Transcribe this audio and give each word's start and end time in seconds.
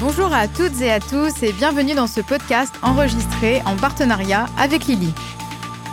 Bonjour 0.00 0.34
à 0.34 0.48
toutes 0.48 0.80
et 0.80 0.90
à 0.90 0.98
tous 0.98 1.42
et 1.42 1.52
bienvenue 1.52 1.94
dans 1.94 2.08
ce 2.08 2.20
podcast 2.20 2.74
enregistré 2.82 3.62
en 3.64 3.76
partenariat 3.76 4.46
avec 4.58 4.86
Lily. 4.86 5.14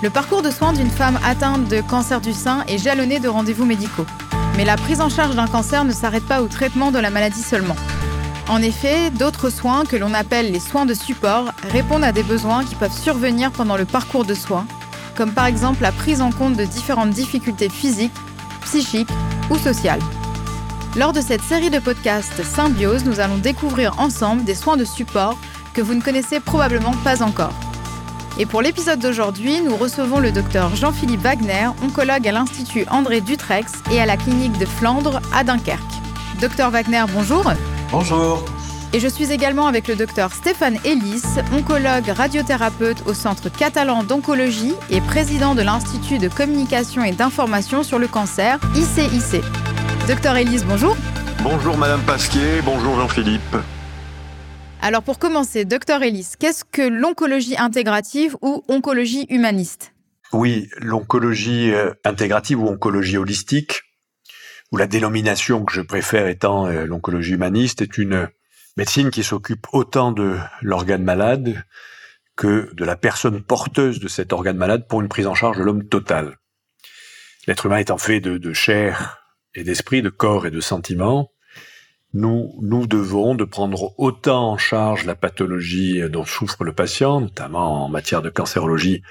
Le 0.01 0.09
parcours 0.09 0.41
de 0.41 0.49
soins 0.49 0.73
d'une 0.73 0.89
femme 0.89 1.19
atteinte 1.23 1.67
de 1.69 1.81
cancer 1.81 2.19
du 2.19 2.33
sein 2.33 2.63
est 2.67 2.79
jalonné 2.79 3.19
de 3.19 3.29
rendez-vous 3.29 3.63
médicaux. 3.63 4.07
Mais 4.57 4.65
la 4.65 4.75
prise 4.75 5.01
en 5.01 5.09
charge 5.09 5.35
d'un 5.35 5.45
cancer 5.45 5.85
ne 5.85 5.91
s'arrête 5.91 6.25
pas 6.25 6.41
au 6.41 6.47
traitement 6.47 6.91
de 6.91 6.97
la 6.97 7.11
maladie 7.11 7.43
seulement. 7.43 7.75
En 8.49 8.61
effet, 8.63 9.11
d'autres 9.11 9.51
soins, 9.51 9.85
que 9.85 9.95
l'on 9.95 10.15
appelle 10.15 10.51
les 10.51 10.59
soins 10.59 10.87
de 10.87 10.95
support, 10.95 11.53
répondent 11.71 12.03
à 12.03 12.11
des 12.11 12.23
besoins 12.23 12.65
qui 12.65 12.73
peuvent 12.73 12.91
survenir 12.91 13.51
pendant 13.51 13.77
le 13.77 13.85
parcours 13.85 14.25
de 14.25 14.33
soins, 14.33 14.65
comme 15.15 15.31
par 15.31 15.45
exemple 15.45 15.83
la 15.83 15.91
prise 15.91 16.21
en 16.21 16.31
compte 16.31 16.57
de 16.57 16.65
différentes 16.65 17.11
difficultés 17.11 17.69
physiques, 17.69 18.11
psychiques 18.63 19.11
ou 19.51 19.57
sociales. 19.57 20.01
Lors 20.97 21.13
de 21.13 21.21
cette 21.21 21.41
série 21.41 21.69
de 21.69 21.79
podcasts 21.79 22.43
Symbiose, 22.43 23.05
nous 23.05 23.21
allons 23.21 23.37
découvrir 23.37 23.97
ensemble 23.97 24.43
des 24.43 24.55
soins 24.55 24.75
de 24.75 24.83
support 24.83 25.37
que 25.73 25.81
vous 25.81 25.93
ne 25.93 26.01
connaissez 26.01 26.41
probablement 26.41 26.91
pas 27.05 27.23
encore. 27.23 27.53
Et 28.37 28.45
pour 28.45 28.61
l'épisode 28.61 28.99
d'aujourd'hui, 28.99 29.61
nous 29.61 29.77
recevons 29.77 30.19
le 30.19 30.33
docteur 30.33 30.75
Jean-Philippe 30.75 31.21
Wagner, 31.21 31.69
oncologue 31.81 32.27
à 32.27 32.33
l'Institut 32.33 32.85
André 32.89 33.21
Dutrex 33.21 33.71
et 33.89 34.01
à 34.01 34.05
la 34.05 34.17
clinique 34.17 34.57
de 34.57 34.65
Flandre 34.65 35.21
à 35.33 35.45
Dunkerque. 35.45 35.79
Docteur 36.41 36.71
Wagner, 36.71 37.05
bonjour. 37.13 37.45
Bonjour. 37.89 38.43
Et 38.91 38.99
je 38.99 39.07
suis 39.07 39.31
également 39.31 39.67
avec 39.67 39.87
le 39.87 39.95
docteur 39.95 40.33
Stéphane 40.33 40.77
Ellis, 40.83 41.23
oncologue 41.53 42.09
radiothérapeute 42.09 43.03
au 43.05 43.13
Centre 43.13 43.47
catalan 43.47 44.03
d'oncologie 44.03 44.73
et 44.89 44.99
président 44.99 45.55
de 45.55 45.61
l'Institut 45.61 46.17
de 46.17 46.27
communication 46.27 47.01
et 47.01 47.13
d'information 47.13 47.83
sur 47.83 47.97
le 47.97 48.09
cancer, 48.09 48.59
ICIC. 48.75 49.41
Docteur 50.07 50.35
Ellis, 50.35 50.63
bonjour. 50.65 50.97
Bonjour 51.43 51.77
Madame 51.77 52.01
Pasquier, 52.01 52.61
bonjour 52.63 52.95
Jean-Philippe. 52.95 53.55
Alors 54.81 55.03
pour 55.03 55.19
commencer, 55.19 55.63
docteur 55.63 56.01
Ellis, 56.01 56.33
qu'est-ce 56.39 56.65
que 56.65 56.81
l'oncologie 56.81 57.55
intégrative 57.55 58.35
ou 58.41 58.63
oncologie 58.67 59.27
humaniste? 59.29 59.93
Oui, 60.33 60.69
l'oncologie 60.79 61.71
euh, 61.71 61.93
intégrative 62.03 62.59
ou 62.59 62.67
oncologie 62.67 63.17
holistique, 63.17 63.81
ou 64.71 64.77
la 64.77 64.87
dénomination 64.87 65.63
que 65.65 65.73
je 65.73 65.81
préfère 65.81 66.27
étant 66.27 66.65
euh, 66.65 66.85
l'oncologie 66.85 67.33
humaniste, 67.33 67.83
est 67.83 67.99
une 67.99 68.27
médecine 68.77 69.11
qui 69.11 69.23
s'occupe 69.23 69.67
autant 69.71 70.11
de 70.11 70.35
l'organe 70.63 71.03
malade 71.03 71.63
que 72.35 72.73
de 72.73 72.85
la 72.85 72.95
personne 72.95 73.43
porteuse 73.43 73.99
de 73.99 74.07
cet 74.07 74.33
organe 74.33 74.57
malade 74.57 74.87
pour 74.87 75.01
une 75.01 75.09
prise 75.09 75.27
en 75.27 75.35
charge 75.35 75.59
de 75.59 75.63
l'homme 75.63 75.87
total. 75.87 76.37
L'être 77.45 77.67
humain 77.67 77.77
étant 77.77 77.99
fait 77.99 78.19
de, 78.19 78.39
de 78.39 78.53
chair, 78.53 79.20
et 79.55 79.63
d'esprit, 79.63 80.01
de 80.01 80.09
corps 80.09 80.45
et 80.45 80.51
de 80.51 80.61
sentiments, 80.61 81.31
nous, 82.13 82.53
nous 82.61 82.87
devons 82.87 83.35
de 83.35 83.45
prendre 83.45 83.93
autant 83.97 84.51
en 84.51 84.57
charge 84.57 85.05
la 85.05 85.15
pathologie 85.15 86.01
dont 86.09 86.25
souffre 86.25 86.63
le 86.63 86.73
patient, 86.73 87.21
notamment 87.21 87.85
en 87.85 87.89
matière 87.89 88.21
de 88.21 88.29
cancérologie, 88.29 89.01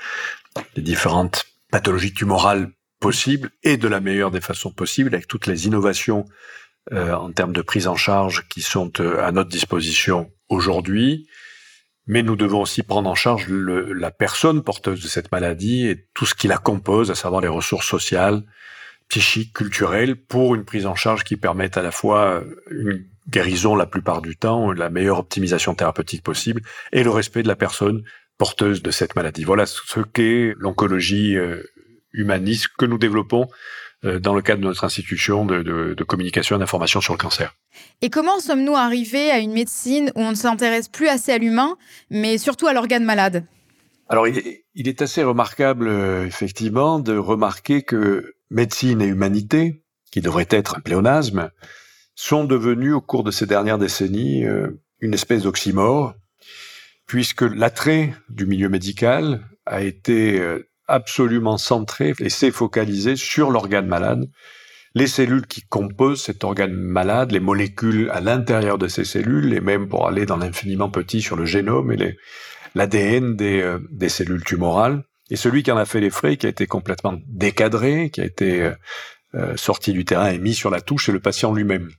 les 0.76 0.82
différentes 0.82 1.46
pathologies 1.70 2.12
tumorales 2.12 2.70
possibles 2.98 3.50
et 3.62 3.78
de 3.78 3.88
la 3.88 4.00
meilleure 4.00 4.30
des 4.30 4.42
façons 4.42 4.70
possibles 4.70 5.14
avec 5.14 5.26
toutes 5.26 5.46
les 5.46 5.66
innovations 5.66 6.26
euh, 6.92 7.14
en 7.14 7.32
termes 7.32 7.52
de 7.52 7.62
prise 7.62 7.86
en 7.86 7.96
charge 7.96 8.46
qui 8.48 8.62
sont 8.62 8.92
euh, 9.00 9.24
à 9.24 9.32
notre 9.32 9.48
disposition 9.48 10.30
aujourd'hui. 10.48 11.26
Mais 12.06 12.22
nous 12.22 12.36
devons 12.36 12.60
aussi 12.60 12.82
prendre 12.82 13.08
en 13.08 13.14
charge 13.14 13.48
le, 13.48 13.92
la 13.92 14.10
personne 14.10 14.62
porteuse 14.62 15.02
de 15.02 15.08
cette 15.08 15.32
maladie 15.32 15.86
et 15.86 16.08
tout 16.14 16.26
ce 16.26 16.34
qui 16.34 16.48
la 16.48 16.58
compose, 16.58 17.10
à 17.10 17.14
savoir 17.14 17.40
les 17.40 17.48
ressources 17.48 17.86
sociales, 17.86 18.42
psychique, 19.10 19.52
culturelle, 19.52 20.16
pour 20.16 20.54
une 20.54 20.64
prise 20.64 20.86
en 20.86 20.94
charge 20.94 21.24
qui 21.24 21.36
permette 21.36 21.76
à 21.76 21.82
la 21.82 21.90
fois 21.90 22.42
une 22.70 23.04
guérison 23.28 23.76
la 23.76 23.86
plupart 23.86 24.22
du 24.22 24.36
temps, 24.36 24.72
la 24.72 24.88
meilleure 24.88 25.18
optimisation 25.18 25.74
thérapeutique 25.74 26.22
possible 26.22 26.62
et 26.92 27.02
le 27.04 27.10
respect 27.10 27.42
de 27.42 27.48
la 27.48 27.56
personne 27.56 28.02
porteuse 28.38 28.82
de 28.82 28.90
cette 28.90 29.16
maladie. 29.16 29.44
Voilà 29.44 29.66
ce 29.66 30.00
qu'est 30.00 30.54
l'oncologie 30.56 31.36
euh, 31.36 31.62
humaniste 32.12 32.68
que 32.78 32.86
nous 32.86 32.98
développons 32.98 33.48
euh, 34.04 34.18
dans 34.18 34.34
le 34.34 34.42
cadre 34.42 34.62
de 34.62 34.66
notre 34.66 34.84
institution 34.84 35.44
de, 35.44 35.62
de, 35.62 35.94
de 35.94 36.04
communication 36.04 36.56
et 36.56 36.58
d'information 36.58 37.00
sur 37.00 37.12
le 37.12 37.18
cancer. 37.18 37.54
Et 38.00 38.08
comment 38.10 38.40
sommes-nous 38.40 38.76
arrivés 38.76 39.30
à 39.30 39.40
une 39.40 39.52
médecine 39.52 40.10
où 40.14 40.20
on 40.20 40.30
ne 40.30 40.36
s'intéresse 40.36 40.88
plus 40.88 41.08
assez 41.08 41.32
à 41.32 41.38
l'humain, 41.38 41.76
mais 42.08 42.38
surtout 42.38 42.66
à 42.66 42.72
l'organe 42.72 43.04
malade? 43.04 43.44
Alors, 44.08 44.26
il 44.26 44.38
est, 44.38 44.64
il 44.74 44.88
est, 44.88 45.02
assez 45.02 45.22
remarquable, 45.22 45.86
euh, 45.86 46.26
effectivement, 46.26 46.98
de 46.98 47.16
remarquer 47.16 47.82
que 47.82 48.34
médecine 48.50 49.00
et 49.00 49.06
humanité, 49.06 49.82
qui 50.10 50.20
devrait 50.20 50.48
être 50.50 50.76
un 50.76 50.80
pléonasme, 50.80 51.50
sont 52.14 52.44
devenus 52.44 52.94
au 52.94 53.00
cours 53.00 53.24
de 53.24 53.30
ces 53.30 53.46
dernières 53.46 53.78
décennies 53.78 54.44
euh, 54.44 54.82
une 55.00 55.14
espèce 55.14 55.44
d'oxymore, 55.44 56.14
puisque 57.06 57.42
l'attrait 57.42 58.14
du 58.28 58.46
milieu 58.46 58.68
médical 58.68 59.46
a 59.66 59.82
été 59.82 60.38
euh, 60.40 60.68
absolument 60.86 61.56
centré 61.56 62.12
et 62.18 62.28
s'est 62.28 62.50
focalisé 62.50 63.16
sur 63.16 63.50
l'organe 63.50 63.86
malade, 63.86 64.28
les 64.94 65.06
cellules 65.06 65.46
qui 65.46 65.62
composent 65.62 66.22
cet 66.22 66.42
organe 66.44 66.74
malade, 66.74 67.30
les 67.30 67.40
molécules 67.40 68.10
à 68.10 68.20
l'intérieur 68.20 68.76
de 68.76 68.88
ces 68.88 69.04
cellules, 69.04 69.52
et 69.54 69.60
même 69.60 69.88
pour 69.88 70.08
aller 70.08 70.26
dans 70.26 70.36
l'infiniment 70.36 70.90
petit 70.90 71.22
sur 71.22 71.36
le 71.36 71.44
génome 71.44 71.92
et 71.92 72.16
l'ADN 72.74 73.36
euh, 73.40 73.78
des 73.90 74.08
cellules 74.08 74.44
tumorales. 74.44 75.04
Et 75.30 75.36
celui 75.36 75.62
qui 75.62 75.70
en 75.70 75.76
a 75.76 75.84
fait 75.84 76.00
les 76.00 76.10
frais, 76.10 76.36
qui 76.36 76.46
a 76.46 76.48
été 76.48 76.66
complètement 76.66 77.14
décadré, 77.26 78.10
qui 78.10 78.20
a 78.20 78.24
été 78.24 78.62
euh, 78.62 78.74
euh, 79.34 79.56
sorti 79.56 79.92
du 79.92 80.04
terrain 80.04 80.30
et 80.30 80.38
mis 80.38 80.54
sur 80.54 80.70
la 80.70 80.80
touche, 80.80 81.06
c'est 81.06 81.12
le 81.12 81.20
patient 81.20 81.52
lui-même. 81.54 81.90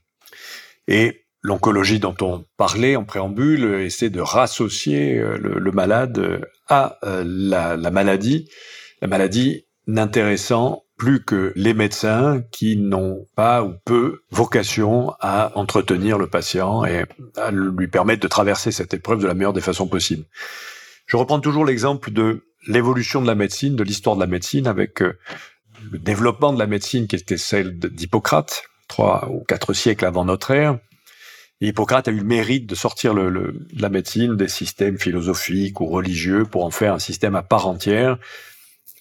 Et 0.86 1.24
l'oncologie 1.40 1.98
dont 1.98 2.14
on 2.20 2.44
parlait 2.56 2.94
en 2.94 3.04
préambule 3.04 3.64
essaie 3.80 4.10
de 4.10 4.20
rassocier 4.20 5.18
euh, 5.18 5.38
le, 5.38 5.72
malade 5.72 6.46
à 6.68 6.98
la, 7.02 7.76
la, 7.76 7.90
maladie, 7.90 8.48
la 9.00 9.08
maladie 9.08 9.64
n'intéressant 9.86 10.84
plus 10.96 11.24
que 11.24 11.52
les 11.56 11.74
médecins 11.74 12.44
qui 12.52 12.76
n'ont 12.76 13.26
pas 13.34 13.64
ou 13.64 13.74
peu 13.84 14.22
vocation 14.30 15.12
à 15.18 15.50
entretenir 15.56 16.18
le 16.18 16.28
patient 16.28 16.84
et 16.84 17.04
à 17.36 17.50
lui 17.50 17.88
permettre 17.88 18.22
de 18.22 18.28
traverser 18.28 18.70
cette 18.70 18.94
épreuve 18.94 19.20
de 19.20 19.26
la 19.26 19.34
meilleure 19.34 19.52
des 19.52 19.60
façons 19.60 19.88
possibles. 19.88 20.24
Je 21.06 21.16
reprends 21.16 21.40
toujours 21.40 21.64
l'exemple 21.64 22.12
de 22.12 22.44
l'évolution 22.66 23.20
de 23.20 23.26
la 23.26 23.34
médecine, 23.34 23.76
de 23.76 23.84
l'histoire 23.84 24.16
de 24.16 24.20
la 24.20 24.26
médecine, 24.26 24.66
avec 24.66 25.02
euh, 25.02 25.18
le 25.90 25.98
développement 25.98 26.52
de 26.52 26.58
la 26.58 26.66
médecine 26.66 27.06
qui 27.06 27.16
était 27.16 27.36
celle 27.36 27.78
d'Hippocrate, 27.78 28.64
trois 28.88 29.28
ou 29.30 29.44
quatre 29.44 29.72
siècles 29.72 30.04
avant 30.04 30.24
notre 30.24 30.50
ère. 30.50 30.78
Et 31.60 31.68
Hippocrate 31.68 32.08
a 32.08 32.10
eu 32.10 32.18
le 32.18 32.24
mérite 32.24 32.66
de 32.66 32.74
sortir 32.74 33.14
le, 33.14 33.30
le, 33.30 33.66
la 33.76 33.88
médecine 33.88 34.36
des 34.36 34.48
systèmes 34.48 34.98
philosophiques 34.98 35.80
ou 35.80 35.86
religieux 35.86 36.44
pour 36.44 36.64
en 36.64 36.70
faire 36.70 36.94
un 36.94 36.98
système 36.98 37.36
à 37.36 37.42
part 37.42 37.68
entière, 37.68 38.18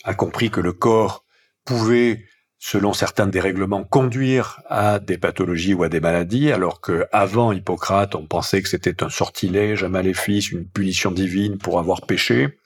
a 0.04 0.14
compris 0.14 0.50
que 0.52 0.62
le 0.62 0.72
corps 0.72 1.26
pouvait, 1.66 2.26
selon 2.60 2.94
certains 2.94 3.28
dérèglements, 3.28 3.84
conduire 3.84 4.62
à 4.68 5.00
des 5.00 5.18
pathologies 5.18 5.74
ou 5.74 5.84
à 5.84 5.90
des 5.90 6.00
maladies, 6.00 6.52
alors 6.52 6.82
que 6.82 7.08
avant 7.12 7.52
Hippocrate, 7.52 8.14
on 8.16 8.26
pensait 8.28 8.62
que 8.62 8.70
c'était 8.70 9.04
un 9.04 9.10
sortilège, 9.10 9.84
un 9.84 9.90
maléfice, 9.90 10.52
une 10.52 10.68
punition 10.68 11.12
divine 11.12 11.58
pour 11.58 11.80
avoir 11.80 12.02
péché. 12.02 12.60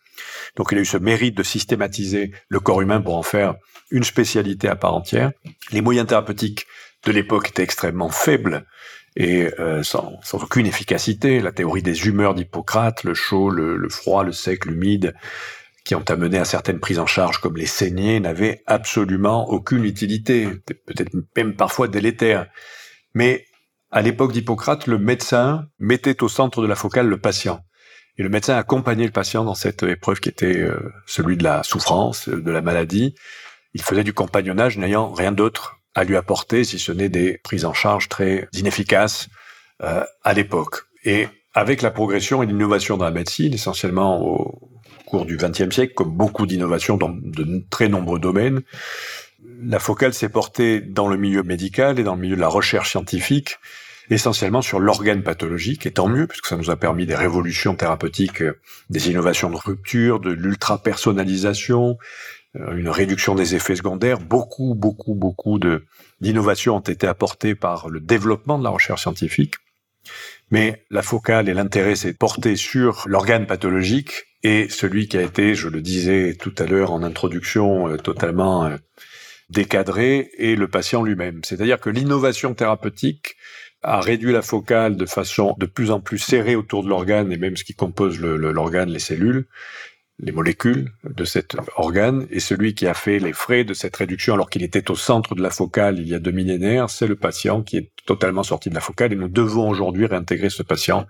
Donc 0.55 0.69
il 0.71 0.77
a 0.77 0.81
eu 0.81 0.85
ce 0.85 0.97
mérite 0.97 1.35
de 1.35 1.43
systématiser 1.43 2.31
le 2.49 2.59
corps 2.59 2.81
humain 2.81 3.01
pour 3.01 3.15
en 3.15 3.23
faire 3.23 3.55
une 3.91 4.03
spécialité 4.03 4.67
à 4.67 4.75
part 4.75 4.93
entière. 4.93 5.31
Les 5.71 5.81
moyens 5.81 6.07
thérapeutiques 6.07 6.65
de 7.05 7.11
l'époque 7.11 7.49
étaient 7.49 7.63
extrêmement 7.63 8.09
faibles 8.09 8.65
et 9.15 9.49
euh, 9.59 9.83
sans, 9.83 10.19
aucune 10.33 10.65
efficacité. 10.65 11.39
La 11.39 11.51
théorie 11.51 11.83
des 11.83 12.07
humeurs 12.07 12.33
d'Hippocrate, 12.33 13.03
le 13.03 13.13
chaud, 13.13 13.49
le, 13.49 13.89
froid, 13.89 14.23
le 14.23 14.31
sec, 14.31 14.65
l'humide, 14.65 15.13
qui 15.85 15.95
ont 15.95 16.03
amené 16.09 16.39
à 16.39 16.45
certaines 16.45 16.79
prises 16.79 16.99
en 16.99 17.05
charge 17.05 17.39
comme 17.39 17.57
les 17.57 17.67
saignées, 17.67 18.19
n'avaient 18.19 18.63
absolument 18.65 19.47
aucune 19.49 19.85
utilité, 19.85 20.47
peut-être 20.85 21.11
même 21.37 21.55
parfois 21.55 21.87
délétère. 21.87 22.47
Mais 23.13 23.45
à 23.91 24.01
l'époque 24.01 24.33
d'Hippocrate, 24.33 24.87
le 24.87 24.97
médecin 24.97 25.67
mettait 25.79 26.21
au 26.23 26.27
centre 26.27 26.61
de 26.61 26.67
la 26.67 26.75
focale 26.75 27.07
le 27.07 27.19
patient. 27.19 27.61
Et 28.17 28.23
le 28.23 28.29
médecin 28.29 28.55
accompagnait 28.55 29.05
le 29.05 29.11
patient 29.11 29.43
dans 29.43 29.55
cette 29.55 29.83
épreuve 29.83 30.19
qui 30.19 30.29
était 30.29 30.57
euh, 30.57 30.93
celui 31.05 31.37
de 31.37 31.43
la 31.43 31.63
souffrance, 31.63 32.29
de 32.29 32.51
la 32.51 32.61
maladie. 32.61 33.15
Il 33.73 33.81
faisait 33.81 34.03
du 34.03 34.13
compagnonnage 34.13 34.77
n'ayant 34.77 35.11
rien 35.11 35.31
d'autre 35.31 35.77
à 35.95 36.03
lui 36.03 36.15
apporter, 36.15 36.63
si 36.63 36.79
ce 36.79 36.91
n'est 36.91 37.09
des 37.09 37.37
prises 37.43 37.65
en 37.65 37.73
charge 37.73 38.09
très 38.09 38.47
inefficaces 38.53 39.27
euh, 39.83 40.03
à 40.23 40.33
l'époque. 40.33 40.83
Et 41.03 41.27
avec 41.53 41.81
la 41.81 41.91
progression 41.91 42.41
et 42.43 42.45
l'innovation 42.45 42.97
dans 42.97 43.05
la 43.05 43.11
médecine, 43.11 43.53
essentiellement 43.53 44.21
au 44.21 44.71
cours 45.05 45.25
du 45.25 45.37
XXe 45.37 45.73
siècle, 45.73 45.93
comme 45.93 46.11
beaucoup 46.11 46.45
d'innovations 46.45 46.97
dans 46.97 47.09
de 47.09 47.65
très 47.69 47.87
nombreux 47.87 48.19
domaines, 48.19 48.61
la 49.61 49.79
focale 49.79 50.13
s'est 50.13 50.29
portée 50.29 50.81
dans 50.81 51.07
le 51.07 51.17
milieu 51.17 51.43
médical 51.43 51.99
et 51.99 52.03
dans 52.03 52.15
le 52.15 52.21
milieu 52.21 52.35
de 52.35 52.41
la 52.41 52.47
recherche 52.47 52.91
scientifique 52.91 53.57
essentiellement 54.09 54.61
sur 54.61 54.79
l'organe 54.79 55.23
pathologique, 55.23 55.85
et 55.85 55.91
tant 55.91 56.07
mieux, 56.07 56.27
puisque 56.27 56.47
ça 56.47 56.57
nous 56.57 56.69
a 56.69 56.75
permis 56.75 57.05
des 57.05 57.15
révolutions 57.15 57.75
thérapeutiques, 57.75 58.41
euh, 58.41 58.59
des 58.89 59.09
innovations 59.09 59.49
de 59.49 59.55
rupture, 59.55 60.19
de 60.19 60.31
l'ultra-personnalisation, 60.31 61.97
euh, 62.55 62.75
une 62.75 62.89
réduction 62.89 63.35
des 63.35 63.55
effets 63.55 63.75
secondaires. 63.75 64.19
Beaucoup, 64.19 64.75
beaucoup, 64.75 65.15
beaucoup 65.15 65.59
de 65.59 65.85
d'innovations 66.21 66.77
ont 66.77 66.81
été 66.81 67.07
apportées 67.07 67.55
par 67.55 67.89
le 67.89 67.99
développement 67.99 68.57
de 68.57 68.63
la 68.63 68.69
recherche 68.69 69.01
scientifique. 69.01 69.55
Mais 70.49 70.85
la 70.89 71.01
focale 71.01 71.49
et 71.49 71.53
l'intérêt, 71.53 71.95
c'est 71.95 72.13
porté 72.13 72.55
sur 72.55 73.03
l'organe 73.07 73.47
pathologique 73.47 74.25
et 74.43 74.69
celui 74.69 75.07
qui 75.07 75.17
a 75.17 75.23
été, 75.23 75.55
je 75.55 75.67
le 75.67 75.81
disais 75.81 76.37
tout 76.39 76.53
à 76.59 76.65
l'heure 76.65 76.91
en 76.91 77.03
introduction, 77.03 77.89
euh, 77.89 77.97
totalement 77.97 78.69
décadré, 79.49 80.29
et 80.37 80.55
le 80.55 80.67
patient 80.67 81.03
lui-même. 81.03 81.41
C'est-à-dire 81.43 81.79
que 81.79 81.89
l'innovation 81.89 82.53
thérapeutique 82.53 83.35
a 83.85 84.01
réduit 84.01 84.31
la 84.31 84.41
focale 84.41 84.95
de 84.95 85.05
façon 85.05 85.55
de 85.59 85.65
plus 85.65 85.91
en 85.91 85.99
plus 85.99 86.17
serrée 86.17 86.55
autour 86.55 86.83
de 86.83 86.89
l'organe 86.89 87.31
et 87.31 87.37
même 87.37 87.55
ce 87.55 87.63
qui 87.63 87.75
compose 87.75 88.19
l'organe, 88.19 88.89
les 88.89 88.99
cellules, 88.99 89.45
les 90.19 90.31
molécules 90.31 90.91
de 91.03 91.23
cet 91.25 91.55
organe, 91.75 92.25
et 92.31 92.39
celui 92.39 92.73
qui 92.73 92.87
a 92.87 92.93
fait 92.93 93.19
les 93.19 93.33
frais 93.33 93.63
de 93.63 93.73
cette 93.73 93.95
réduction 93.95 94.33
alors 94.33 94.49
qu'il 94.49 94.63
était 94.63 94.89
au 94.89 94.95
centre 94.95 95.35
de 95.35 95.41
la 95.41 95.49
focale 95.49 95.99
il 95.99 96.07
y 96.07 96.15
a 96.15 96.19
deux 96.19 96.31
millénaires, 96.31 96.89
c'est 96.89 97.07
le 97.07 97.15
patient 97.15 97.61
qui 97.61 97.77
est 97.77 97.91
totalement 98.05 98.43
sorti 98.43 98.69
de 98.69 98.75
la 98.75 98.81
focale, 98.81 99.13
et 99.13 99.15
nous 99.15 99.27
devons 99.27 99.69
aujourd'hui 99.69 100.05
réintégrer 100.05 100.49
ce 100.49 100.63
patient 100.63 101.05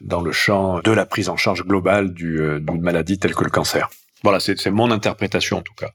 dans 0.00 0.20
le 0.20 0.32
champ 0.32 0.80
de 0.80 0.92
la 0.92 1.06
prise 1.06 1.28
en 1.28 1.36
charge 1.36 1.64
globale 1.64 2.14
euh, 2.22 2.60
d'une 2.60 2.82
maladie 2.82 3.18
telle 3.18 3.34
que 3.34 3.44
le 3.44 3.50
cancer. 3.50 3.88
Voilà, 4.22 4.38
c'est 4.40 4.70
mon 4.70 4.90
interprétation 4.90 5.58
en 5.58 5.62
tout 5.62 5.74
cas. 5.74 5.90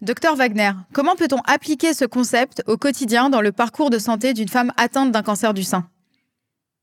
Docteur 0.00 0.36
Wagner, 0.36 0.70
comment 0.92 1.16
peut-on 1.16 1.40
appliquer 1.44 1.92
ce 1.92 2.04
concept 2.04 2.62
au 2.68 2.76
quotidien 2.76 3.30
dans 3.30 3.40
le 3.40 3.50
parcours 3.50 3.90
de 3.90 3.98
santé 3.98 4.32
d'une 4.32 4.46
femme 4.46 4.72
atteinte 4.76 5.10
d'un 5.10 5.22
cancer 5.22 5.52
du 5.52 5.64
sein? 5.64 5.88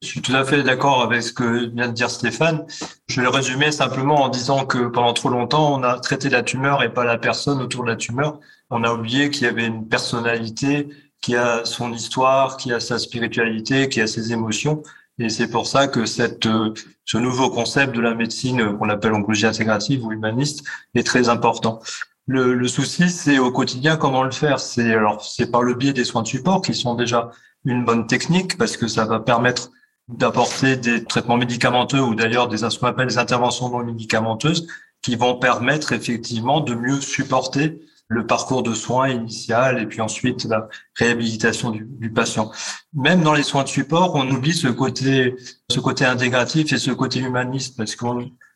Je 0.02 0.08
suis 0.08 0.22
tout 0.22 0.36
à 0.36 0.44
fait 0.44 0.64
d'accord 0.64 1.02
avec 1.02 1.24
ce 1.24 1.32
que 1.32 1.74
vient 1.74 1.88
de 1.88 1.94
dire 1.94 2.10
Stéphane. 2.10 2.66
Je 3.08 3.16
vais 3.16 3.22
le 3.22 3.30
résumer 3.30 3.72
simplement 3.72 4.16
en 4.22 4.28
disant 4.28 4.66
que 4.66 4.88
pendant 4.88 5.14
trop 5.14 5.30
longtemps, 5.30 5.80
on 5.80 5.84
a 5.84 5.98
traité 6.02 6.28
la 6.30 6.44
tumeur 6.44 6.84
et 6.84 6.94
pas 6.94 7.06
la 7.06 7.18
personne 7.18 7.62
autour 7.62 7.86
de 7.86 7.90
la 7.90 7.96
tumeur. 7.96 8.42
On 8.70 8.84
a 8.84 8.92
oublié 8.92 9.30
qu'il 9.30 9.44
y 9.44 9.50
avait 9.50 9.66
une 9.66 9.88
personnalité 9.88 10.90
qui 11.22 11.38
a 11.38 11.64
son 11.64 11.94
histoire, 11.94 12.58
qui 12.58 12.74
a 12.74 12.82
sa 12.82 13.00
spiritualité, 13.00 13.88
qui 13.88 14.02
a 14.02 14.08
ses 14.08 14.34
émotions. 14.34 14.84
Et 15.20 15.30
c'est 15.30 15.48
pour 15.48 15.68
ça 15.68 15.88
que 15.88 16.02
euh, 16.02 16.74
ce 17.06 17.18
nouveau 17.18 17.50
concept 17.50 17.96
de 17.96 18.02
la 18.02 18.14
médecine 18.14 18.78
qu'on 18.78 18.90
appelle 18.90 19.14
oncologie 19.14 19.46
intégrative 19.46 20.06
ou 20.06 20.12
humaniste 20.12 20.66
est 20.94 21.08
très 21.08 21.30
important. 21.30 21.80
Le, 22.28 22.54
le 22.54 22.68
souci, 22.68 23.10
c'est 23.10 23.38
au 23.38 23.52
quotidien 23.52 23.98
comment 23.98 24.24
le 24.24 24.32
faire. 24.32 24.60
C'est 24.60 24.94
alors 24.94 25.24
c'est 25.24 25.52
par 25.52 25.62
le 25.62 25.76
biais 25.76 25.94
des 25.94 26.04
soins 26.04 26.24
de 26.24 26.28
support 26.28 26.62
qui 26.62 26.74
sont 26.74 26.96
déjà 26.96 27.32
une 27.66 27.86
bonne 27.86 28.08
technique 28.08 28.58
parce 28.58 28.78
que 28.78 28.88
ça 28.88 29.06
va 29.06 29.20
permettre 29.20 29.72
d'apporter 30.08 30.78
des 30.78 31.04
traitements 31.04 31.38
médicamenteux 31.38 32.00
ou 32.00 32.16
d'ailleurs 32.16 32.48
des 32.48 32.58
ce 32.58 32.80
qu'on 32.80 32.88
appelle 32.88 33.08
des 33.08 33.18
interventions 33.18 33.70
non 33.70 33.84
médicamenteuses 33.84 34.68
qui 35.02 35.16
vont 35.16 35.38
permettre 35.38 35.94
effectivement 35.94 36.62
de 36.62 36.76
mieux 36.76 37.02
supporter 37.02 37.80
le 38.08 38.28
parcours 38.28 38.62
de 38.62 38.74
soins 38.76 39.10
initial 39.10 39.82
et 39.82 39.88
puis 39.88 40.00
ensuite 40.00 40.46
la 40.46 40.68
réhabilitation 40.96 41.72
du, 41.72 41.88
du, 41.90 42.12
patient. 42.12 42.52
Même 42.94 43.24
dans 43.24 43.34
les 43.34 43.42
soins 43.42 43.64
de 43.64 43.68
support, 43.68 44.14
on 44.14 44.30
oublie 44.30 44.54
ce 44.54 44.68
côté, 44.68 45.36
ce 45.72 45.80
côté 45.80 46.06
intégratif 46.06 46.72
et 46.72 46.78
ce 46.78 46.92
côté 46.92 47.20
humaniste 47.20 47.76
parce 47.76 47.96
que 47.96 48.06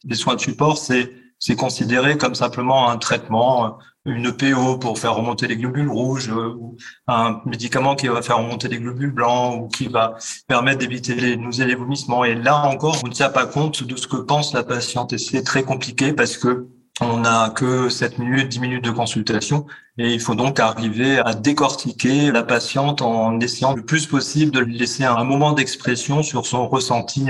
les 0.03 0.15
soins 0.15 0.35
de 0.35 0.41
support, 0.41 0.77
c'est 0.77 1.11
c'est 1.39 1.55
considéré 1.55 2.17
comme 2.17 2.35
simplement 2.35 2.89
un 2.89 2.97
traitement, 2.97 3.79
une 4.05 4.31
PO 4.31 4.77
pour 4.77 4.99
faire 4.99 5.15
remonter 5.15 5.47
les 5.47 5.57
globules 5.57 5.89
rouges, 5.89 6.29
euh, 6.29 6.53
ou 6.57 6.77
un 7.07 7.41
médicament 7.45 7.95
qui 7.95 8.07
va 8.07 8.21
faire 8.21 8.37
remonter 8.37 8.67
les 8.67 8.79
globules 8.79 9.11
blancs 9.11 9.61
ou 9.61 9.67
qui 9.67 9.87
va 9.87 10.15
permettre 10.47 10.79
d'éviter 10.79 11.15
les 11.15 11.37
nausées 11.37 11.65
les 11.65 11.75
vomissements. 11.75 12.23
Et 12.25 12.35
là 12.35 12.65
encore, 12.65 12.97
on 13.03 13.07
ne 13.07 13.13
tient 13.13 13.29
pas 13.29 13.45
compte 13.45 13.83
de 13.83 13.95
ce 13.95 14.07
que 14.07 14.17
pense 14.17 14.53
la 14.53 14.63
patiente. 14.63 15.13
Et 15.13 15.17
c'est 15.17 15.43
très 15.43 15.63
compliqué 15.63 16.13
parce 16.13 16.37
que 16.37 16.67
on 17.01 17.17
n'a 17.19 17.49
que 17.51 17.87
7 17.89 18.19
minutes, 18.19 18.49
10 18.49 18.59
minutes 18.59 18.83
de 18.83 18.91
consultation. 18.91 19.65
Et 19.97 20.13
il 20.13 20.19
faut 20.19 20.35
donc 20.35 20.59
arriver 20.59 21.19
à 21.19 21.33
décortiquer 21.33 22.31
la 22.31 22.43
patiente 22.43 23.01
en 23.01 23.39
essayant 23.39 23.73
le 23.73 23.83
plus 23.85 24.05
possible 24.05 24.51
de 24.51 24.59
lui 24.59 24.77
laisser 24.77 25.05
un 25.05 25.23
moment 25.23 25.53
d'expression 25.53 26.23
sur 26.23 26.45
son 26.45 26.67
ressenti 26.67 27.27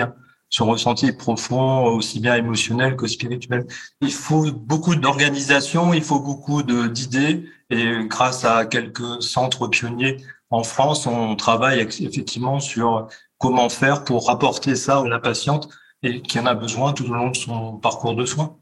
son 0.50 0.66
ressenti 0.66 1.12
profond, 1.12 1.86
aussi 1.86 2.20
bien 2.20 2.36
émotionnel 2.36 2.96
que 2.96 3.08
spirituel. 3.08 3.66
Il 4.02 4.12
faut 4.12 4.52
beaucoup 4.52 4.96
d'organisation, 4.96 5.94
il 5.94 6.04
faut 6.04 6.20
beaucoup 6.20 6.64
d'idées, 6.64 7.46
et 7.70 8.06
grâce 8.06 8.46
à 8.46 8.66
quelques 8.66 9.22
centres 9.22 9.68
pionniers 9.68 10.18
en 10.50 10.64
France, 10.64 11.06
on 11.06 11.36
travaille 11.36 11.80
effectivement 11.80 12.60
sur 12.60 13.08
comment 13.38 13.70
faire 13.70 14.04
pour 14.04 14.32
apporter 14.32 14.76
ça 14.76 15.00
à 15.00 15.08
la 15.08 15.20
patiente 15.20 15.70
et 16.02 16.22
qui 16.22 16.40
en 16.40 16.46
a 16.46 16.56
besoin 16.56 16.94
tout 16.94 17.06
au 17.10 17.14
long 17.14 17.30
de 17.30 17.38
son 17.38 17.78
parcours 17.78 18.16
de 18.16 18.26
soins. 18.26 18.58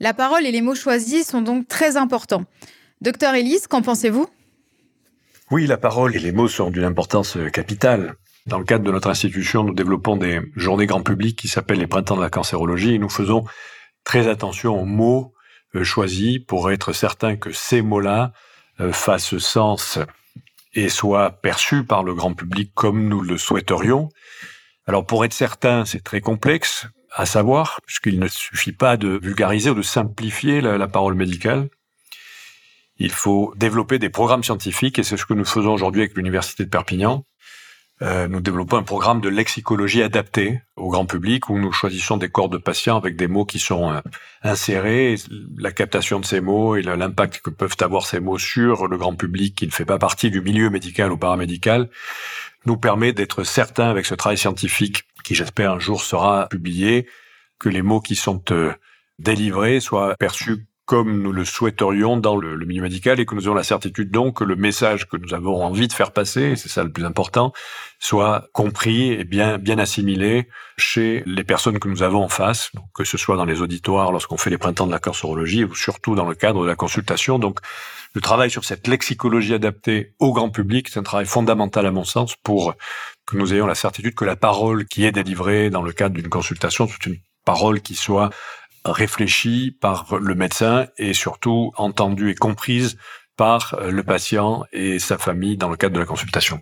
La 0.00 0.14
parole 0.14 0.46
et 0.46 0.52
les 0.52 0.62
mots 0.62 0.74
choisis 0.74 1.28
sont 1.28 1.42
donc 1.42 1.68
très 1.68 1.96
importants. 1.96 2.44
Docteur 3.02 3.34
Elise, 3.34 3.66
qu'en 3.66 3.82
pensez-vous? 3.82 4.26
Oui, 5.50 5.66
la 5.66 5.76
parole 5.76 6.16
et 6.16 6.18
les 6.18 6.32
mots 6.32 6.48
sont 6.48 6.70
d'une 6.70 6.84
importance 6.84 7.36
capitale. 7.52 8.14
Dans 8.46 8.58
le 8.58 8.64
cadre 8.64 8.84
de 8.84 8.90
notre 8.90 9.08
institution, 9.08 9.62
nous 9.62 9.74
développons 9.74 10.16
des 10.16 10.40
journées 10.56 10.86
grand 10.86 11.02
public 11.02 11.38
qui 11.38 11.46
s'appellent 11.46 11.78
les 11.78 11.86
printemps 11.86 12.16
de 12.16 12.22
la 12.22 12.30
cancérologie 12.30 12.94
et 12.94 12.98
nous 12.98 13.08
faisons 13.08 13.44
très 14.02 14.26
attention 14.26 14.80
aux 14.80 14.84
mots 14.84 15.32
euh, 15.76 15.84
choisis 15.84 16.40
pour 16.40 16.72
être 16.72 16.92
certain 16.92 17.36
que 17.36 17.52
ces 17.52 17.82
mots-là 17.82 18.32
euh, 18.80 18.92
fassent 18.92 19.38
sens 19.38 20.00
et 20.74 20.88
soient 20.88 21.30
perçus 21.30 21.84
par 21.84 22.02
le 22.02 22.14
grand 22.14 22.34
public 22.34 22.72
comme 22.74 23.06
nous 23.08 23.20
le 23.20 23.38
souhaiterions. 23.38 24.08
Alors 24.86 25.06
pour 25.06 25.24
être 25.24 25.34
certain, 25.34 25.84
c'est 25.84 26.02
très 26.02 26.20
complexe 26.20 26.86
à 27.14 27.26
savoir, 27.26 27.78
puisqu'il 27.86 28.18
ne 28.18 28.26
suffit 28.26 28.72
pas 28.72 28.96
de 28.96 29.20
vulgariser 29.22 29.70
ou 29.70 29.74
de 29.74 29.82
simplifier 29.82 30.60
la, 30.60 30.78
la 30.78 30.88
parole 30.88 31.14
médicale. 31.14 31.68
Il 32.96 33.12
faut 33.12 33.52
développer 33.56 34.00
des 34.00 34.10
programmes 34.10 34.42
scientifiques 34.42 34.98
et 34.98 35.04
c'est 35.04 35.16
ce 35.16 35.26
que 35.26 35.34
nous 35.34 35.44
faisons 35.44 35.74
aujourd'hui 35.74 36.00
avec 36.00 36.16
l'Université 36.16 36.64
de 36.64 36.70
Perpignan 36.70 37.24
euh, 38.02 38.28
nous 38.28 38.40
développons 38.40 38.76
un 38.76 38.82
programme 38.82 39.20
de 39.20 39.28
lexicologie 39.28 40.02
adapté 40.02 40.60
au 40.76 40.90
grand 40.90 41.06
public 41.06 41.48
où 41.48 41.58
nous 41.58 41.72
choisissons 41.72 42.16
des 42.16 42.28
corps 42.28 42.48
de 42.48 42.58
patients 42.58 42.96
avec 42.96 43.16
des 43.16 43.28
mots 43.28 43.44
qui 43.44 43.58
sont 43.58 44.02
insérés. 44.42 45.16
La 45.56 45.72
captation 45.72 46.18
de 46.18 46.24
ces 46.24 46.40
mots 46.40 46.76
et 46.76 46.82
l'impact 46.82 47.40
que 47.40 47.50
peuvent 47.50 47.76
avoir 47.80 48.06
ces 48.06 48.18
mots 48.18 48.38
sur 48.38 48.88
le 48.88 48.98
grand 48.98 49.14
public 49.14 49.54
qui 49.54 49.66
ne 49.66 49.72
fait 49.72 49.84
pas 49.84 49.98
partie 49.98 50.30
du 50.30 50.40
milieu 50.40 50.68
médical 50.68 51.12
ou 51.12 51.16
paramédical 51.16 51.88
nous 52.66 52.76
permet 52.76 53.12
d'être 53.12 53.44
certains 53.44 53.88
avec 53.88 54.06
ce 54.06 54.14
travail 54.14 54.38
scientifique 54.38 55.04
qui 55.22 55.34
j'espère 55.34 55.72
un 55.72 55.78
jour 55.78 56.02
sera 56.02 56.48
publié 56.48 57.06
que 57.58 57.68
les 57.68 57.82
mots 57.82 58.00
qui 58.00 58.16
sont 58.16 58.42
euh, 58.50 58.72
délivrés 59.18 59.80
soient 59.80 60.16
perçus 60.18 60.66
comme 60.84 61.22
nous 61.22 61.32
le 61.32 61.44
souhaiterions 61.44 62.16
dans 62.16 62.36
le, 62.36 62.56
milieu 62.66 62.82
médical 62.82 63.20
et 63.20 63.26
que 63.26 63.34
nous 63.34 63.42
ayons 63.42 63.54
la 63.54 63.62
certitude 63.62 64.10
donc 64.10 64.38
que 64.38 64.44
le 64.44 64.56
message 64.56 65.08
que 65.08 65.16
nous 65.16 65.32
avons 65.32 65.62
envie 65.64 65.86
de 65.86 65.92
faire 65.92 66.12
passer, 66.12 66.56
c'est 66.56 66.68
ça 66.68 66.82
le 66.82 66.90
plus 66.90 67.04
important, 67.04 67.52
soit 68.00 68.48
compris 68.52 69.12
et 69.12 69.24
bien 69.24 69.58
bien 69.58 69.78
assimilé 69.78 70.48
chez 70.76 71.22
les 71.24 71.44
personnes 71.44 71.78
que 71.78 71.88
nous 71.88 72.02
avons 72.02 72.24
en 72.24 72.28
face, 72.28 72.72
que 72.94 73.04
ce 73.04 73.16
soit 73.16 73.36
dans 73.36 73.44
les 73.44 73.62
auditoires 73.62 74.10
lorsqu'on 74.10 74.36
fait 74.36 74.50
les 74.50 74.58
printemps 74.58 74.86
de 74.86 74.92
la 74.92 74.98
cancérologie 74.98 75.64
ou 75.64 75.74
surtout 75.74 76.14
dans 76.14 76.28
le 76.28 76.34
cadre 76.34 76.62
de 76.62 76.68
la 76.68 76.76
consultation. 76.76 77.38
Donc 77.38 77.60
le 78.14 78.20
travail 78.20 78.50
sur 78.50 78.64
cette 78.64 78.88
lexicologie 78.88 79.54
adaptée 79.54 80.14
au 80.18 80.32
grand 80.32 80.50
public, 80.50 80.88
c'est 80.88 80.98
un 80.98 81.04
travail 81.04 81.26
fondamental 81.26 81.86
à 81.86 81.92
mon 81.92 82.04
sens 82.04 82.36
pour 82.36 82.74
que 83.26 83.36
nous 83.36 83.54
ayons 83.54 83.66
la 83.66 83.76
certitude 83.76 84.14
que 84.14 84.24
la 84.24 84.36
parole 84.36 84.84
qui 84.86 85.06
est 85.06 85.12
délivrée 85.12 85.70
dans 85.70 85.82
le 85.82 85.92
cadre 85.92 86.14
d'une 86.16 86.28
consultation, 86.28 86.88
c'est 86.88 87.06
une 87.06 87.18
parole 87.44 87.80
qui 87.80 87.94
soit 87.94 88.30
réfléchie 88.84 89.76
par 89.80 90.16
le 90.18 90.34
médecin 90.34 90.86
et 90.98 91.14
surtout 91.14 91.72
entendue 91.76 92.30
et 92.30 92.34
comprise 92.34 92.96
par 93.36 93.74
euh, 93.74 93.90
le 93.90 94.02
patient 94.02 94.64
et 94.72 94.98
sa 94.98 95.18
famille 95.18 95.56
dans 95.56 95.68
le 95.68 95.76
cadre 95.76 95.94
de 95.94 96.00
la 96.00 96.06
consultation. 96.06 96.60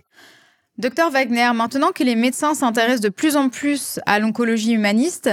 Docteur 0.77 1.11
Wagner, 1.11 1.51
maintenant 1.53 1.91
que 1.91 2.03
les 2.03 2.15
médecins 2.15 2.53
s'intéressent 2.53 3.01
de 3.01 3.09
plus 3.09 3.35
en 3.35 3.49
plus 3.49 3.99
à 4.05 4.19
l'oncologie 4.19 4.71
humaniste, 4.71 5.29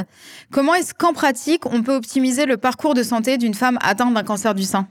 comment 0.50 0.74
est-ce 0.74 0.94
qu'en 0.94 1.12
pratique 1.12 1.64
on 1.66 1.82
peut 1.82 1.94
optimiser 1.94 2.44
le 2.44 2.56
parcours 2.56 2.94
de 2.94 3.02
santé 3.02 3.38
d'une 3.38 3.54
femme 3.54 3.78
atteinte 3.80 4.12
d'un 4.14 4.24
cancer 4.24 4.54
du 4.54 4.64
sein? 4.64 4.88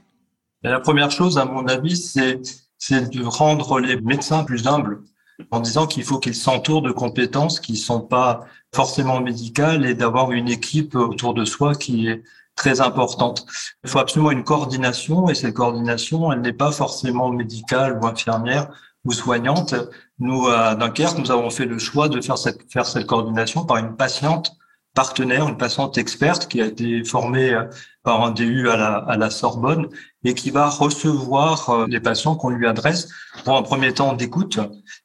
La 0.62 0.80
première 0.80 1.10
chose, 1.10 1.38
à 1.38 1.44
mon 1.44 1.66
avis, 1.66 1.96
c'est 1.96 3.10
de 3.10 3.22
rendre 3.22 3.78
les 3.78 4.00
médecins 4.00 4.42
plus 4.42 4.66
humbles 4.66 5.02
en 5.50 5.60
disant 5.60 5.86
qu'il 5.86 6.02
faut 6.02 6.18
qu'ils 6.18 6.34
s'entourent 6.34 6.82
de 6.82 6.90
compétences 6.90 7.60
qui 7.60 7.72
ne 7.72 7.76
sont 7.76 8.00
pas 8.00 8.44
forcément 8.74 9.20
médicales 9.20 9.86
et 9.86 9.94
d'avoir 9.94 10.32
une 10.32 10.48
équipe 10.48 10.94
autour 10.94 11.34
de 11.34 11.44
soi 11.44 11.74
qui 11.74 12.08
est 12.08 12.22
très 12.54 12.80
importante. 12.80 13.46
Il 13.84 13.90
faut 13.90 13.98
absolument 13.98 14.30
une 14.30 14.44
coordination 14.44 15.28
et 15.30 15.34
cette 15.34 15.54
coordination, 15.54 16.32
elle 16.32 16.40
n'est 16.40 16.52
pas 16.52 16.72
forcément 16.72 17.30
médicale 17.30 17.98
ou 18.00 18.06
infirmière 18.06 18.68
ou 19.04 19.12
soignante. 19.12 19.74
Nous, 20.18 20.48
à 20.48 20.74
Dunkerque, 20.74 21.18
nous 21.18 21.30
avons 21.30 21.50
fait 21.50 21.66
le 21.66 21.78
choix 21.78 22.08
de 22.08 22.20
faire 22.20 22.36
cette, 22.36 22.70
faire 22.70 22.84
cette 22.84 23.06
coordination 23.06 23.64
par 23.64 23.76
une 23.76 23.96
patiente 23.96 24.52
partenaire, 24.94 25.48
une 25.48 25.56
patiente 25.56 25.96
experte 25.96 26.48
qui 26.48 26.60
a 26.60 26.66
été 26.66 27.04
formée 27.04 27.56
par 28.02 28.24
un 28.24 28.32
DU 28.32 28.68
à 28.68 28.76
la, 28.76 28.96
à 28.96 29.16
la 29.16 29.30
Sorbonne 29.30 29.88
et 30.24 30.34
qui 30.34 30.50
va 30.50 30.68
recevoir 30.68 31.70
euh, 31.70 31.86
les 31.88 32.00
patients 32.00 32.34
qu'on 32.34 32.48
lui 32.48 32.66
adresse 32.66 33.08
pour 33.44 33.56
un 33.56 33.62
premier 33.62 33.94
temps 33.94 34.14
d'écoute 34.14 34.58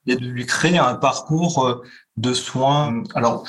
et 0.07 0.15
de 0.15 0.25
lui 0.25 0.45
créer 0.45 0.77
un 0.77 0.95
parcours 0.95 1.65
euh, 1.65 1.83
de 2.17 2.33
soins. 2.33 3.03
Alors, 3.15 3.45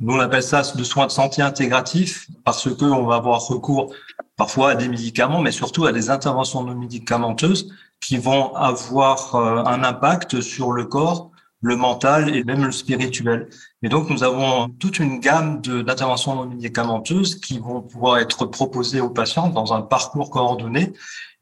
nous 0.00 0.14
on 0.14 0.20
appelle 0.20 0.42
ça 0.42 0.62
de 0.62 0.84
soins 0.84 1.06
de 1.06 1.10
santé 1.10 1.42
intégratifs 1.42 2.28
parce 2.44 2.72
que 2.74 2.84
on 2.84 3.06
va 3.06 3.16
avoir 3.16 3.40
recours 3.46 3.92
parfois 4.36 4.70
à 4.70 4.74
des 4.74 4.88
médicaments, 4.88 5.40
mais 5.40 5.50
surtout 5.50 5.86
à 5.86 5.92
des 5.92 6.10
interventions 6.10 6.62
non 6.62 6.74
médicamenteuses 6.74 7.72
qui 8.00 8.16
vont 8.16 8.54
avoir 8.54 9.34
euh, 9.34 9.64
un 9.64 9.82
impact 9.82 10.40
sur 10.40 10.72
le 10.72 10.84
corps 10.84 11.32
le 11.60 11.76
mental 11.76 12.34
et 12.34 12.44
même 12.44 12.64
le 12.64 12.72
spirituel. 12.72 13.48
Et 13.82 13.88
donc, 13.88 14.10
nous 14.10 14.22
avons 14.22 14.68
toute 14.68 14.98
une 14.98 15.18
gamme 15.18 15.60
d'interventions 15.60 16.34
non 16.36 16.46
médicamenteuses 16.46 17.36
qui 17.36 17.58
vont 17.58 17.82
pouvoir 17.82 18.18
être 18.18 18.46
proposées 18.46 19.00
aux 19.00 19.10
patients 19.10 19.48
dans 19.48 19.72
un 19.72 19.82
parcours 19.82 20.30
coordonné. 20.30 20.92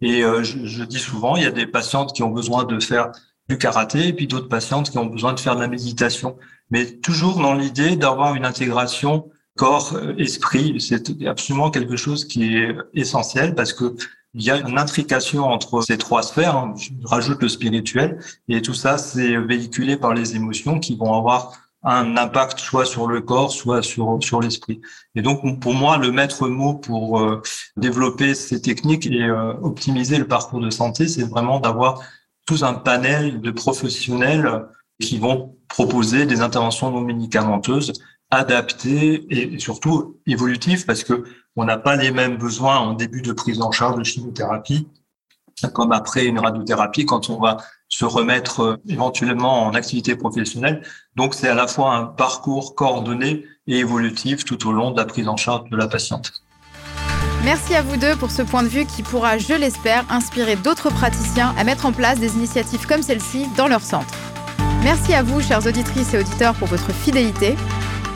Et 0.00 0.22
euh, 0.24 0.42
je, 0.42 0.64
je, 0.64 0.84
dis 0.84 0.98
souvent, 0.98 1.36
il 1.36 1.42
y 1.42 1.46
a 1.46 1.50
des 1.50 1.66
patientes 1.66 2.12
qui 2.14 2.22
ont 2.22 2.30
besoin 2.30 2.64
de 2.64 2.80
faire 2.80 3.12
du 3.48 3.58
karaté 3.58 4.08
et 4.08 4.12
puis 4.12 4.26
d'autres 4.26 4.48
patientes 4.48 4.90
qui 4.90 4.98
ont 4.98 5.06
besoin 5.06 5.32
de 5.32 5.40
faire 5.40 5.56
de 5.56 5.60
la 5.60 5.68
méditation. 5.68 6.36
Mais 6.70 6.86
toujours 6.86 7.38
dans 7.40 7.54
l'idée 7.54 7.96
d'avoir 7.96 8.34
une 8.34 8.44
intégration 8.44 9.30
corps-esprit. 9.56 10.80
C'est 10.80 11.26
absolument 11.26 11.70
quelque 11.70 11.96
chose 11.96 12.24
qui 12.24 12.56
est 12.56 12.76
essentiel 12.94 13.54
parce 13.54 13.72
que 13.72 13.96
il 14.34 14.44
y 14.44 14.50
a 14.50 14.58
une 14.58 14.78
intrication 14.78 15.46
entre 15.46 15.80
ces 15.80 15.96
trois 15.96 16.22
sphères. 16.22 16.56
Hein. 16.56 16.74
Je 16.76 16.90
rajoute 17.04 17.40
le 17.40 17.48
spirituel 17.48 18.18
et 18.48 18.60
tout 18.60 18.74
ça, 18.74 18.98
c'est 18.98 19.34
véhiculé 19.38 19.96
par 19.96 20.12
les 20.12 20.36
émotions 20.36 20.78
qui 20.78 20.94
vont 20.94 21.14
avoir 21.14 21.52
un 21.82 22.16
impact 22.18 22.58
soit 22.58 22.84
sur 22.84 23.06
le 23.06 23.22
corps, 23.22 23.50
soit 23.50 23.82
sur 23.82 24.18
sur 24.20 24.40
l'esprit. 24.40 24.82
Et 25.14 25.22
donc 25.22 25.60
pour 25.60 25.72
moi, 25.72 25.96
le 25.96 26.12
maître 26.12 26.48
mot 26.48 26.74
pour 26.74 27.20
euh, 27.20 27.40
développer 27.78 28.34
ces 28.34 28.60
techniques 28.60 29.06
et 29.06 29.22
euh, 29.22 29.54
optimiser 29.62 30.18
le 30.18 30.26
parcours 30.26 30.60
de 30.60 30.68
santé, 30.68 31.08
c'est 31.08 31.24
vraiment 31.24 31.58
d'avoir 31.60 32.02
tout 32.46 32.58
un 32.62 32.74
panel 32.74 33.40
de 33.40 33.50
professionnels 33.50 34.66
qui 35.00 35.18
vont 35.18 35.56
proposer 35.68 36.26
des 36.26 36.40
interventions 36.40 36.90
non 36.90 37.00
médicamenteuses 37.00 37.92
adaptées 38.30 39.26
et 39.30 39.58
surtout 39.58 40.18
évolutives 40.26 40.86
parce 40.86 41.04
que 41.04 41.24
on 41.54 41.64
n'a 41.64 41.78
pas 41.78 41.96
les 41.96 42.10
mêmes 42.10 42.38
besoins 42.38 42.78
en 42.78 42.94
début 42.94 43.22
de 43.22 43.32
prise 43.32 43.60
en 43.60 43.72
charge 43.72 43.98
de 43.98 44.04
chimiothérapie 44.04 44.88
comme 45.72 45.92
après 45.92 46.26
une 46.26 46.38
radiothérapie 46.38 47.06
quand 47.06 47.30
on 47.30 47.40
va 47.40 47.56
se 47.88 48.04
remettre 48.04 48.60
euh, 48.60 48.76
éventuellement 48.88 49.62
en 49.62 49.74
activité 49.74 50.16
professionnelle. 50.16 50.82
Donc 51.14 51.34
c'est 51.34 51.48
à 51.48 51.54
la 51.54 51.66
fois 51.66 51.94
un 51.94 52.04
parcours 52.04 52.74
coordonné 52.74 53.44
et 53.66 53.78
évolutif 53.78 54.44
tout 54.44 54.66
au 54.68 54.72
long 54.72 54.90
de 54.90 54.98
la 54.98 55.06
prise 55.06 55.28
en 55.28 55.36
charge 55.36 55.70
de 55.70 55.76
la 55.76 55.88
patiente. 55.88 56.42
Merci 57.44 57.74
à 57.74 57.82
vous 57.82 57.96
deux 57.96 58.16
pour 58.16 58.30
ce 58.30 58.42
point 58.42 58.62
de 58.62 58.68
vue 58.68 58.86
qui 58.86 59.02
pourra, 59.02 59.38
je 59.38 59.54
l'espère, 59.54 60.04
inspirer 60.10 60.56
d'autres 60.56 60.90
praticiens 60.90 61.54
à 61.58 61.64
mettre 61.64 61.86
en 61.86 61.92
place 61.92 62.18
des 62.18 62.34
initiatives 62.34 62.86
comme 62.86 63.02
celle-ci 63.02 63.46
dans 63.56 63.68
leur 63.68 63.82
centre. 63.82 64.14
Merci 64.82 65.14
à 65.14 65.22
vous, 65.22 65.40
chères 65.40 65.66
auditrices 65.66 66.14
et 66.14 66.18
auditeurs, 66.18 66.54
pour 66.54 66.68
votre 66.68 66.92
fidélité. 66.92 67.56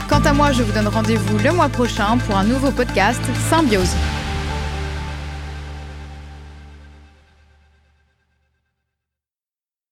Quant 0.08 0.20
à 0.20 0.32
moi, 0.32 0.52
je 0.52 0.62
vous 0.62 0.72
donne 0.72 0.88
rendez-vous 0.88 1.38
le 1.38 1.52
mois 1.52 1.68
prochain 1.68 2.18
pour 2.26 2.36
un 2.36 2.44
nouveau 2.44 2.70
podcast 2.70 3.22
Symbiose. 3.48 3.94